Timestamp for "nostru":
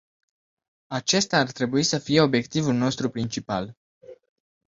2.73-3.09